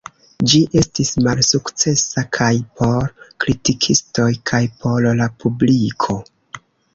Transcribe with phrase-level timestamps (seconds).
[0.51, 2.47] Ĝi estis malsukcesa kaj
[2.81, 3.05] por
[3.45, 6.19] kritikistoj kaj por la publiko.